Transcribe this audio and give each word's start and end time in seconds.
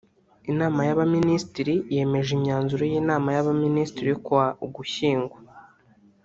Inama 0.51 0.79
y’Abaminisitiri 0.87 1.73
yemeje 1.95 2.29
imyanzuro 2.37 2.83
y’Inama 2.91 3.29
y’Abaminisitiri 3.35 4.07
yo 4.13 4.19
kuwa 4.25 4.45
Ugushyingo 4.65 5.35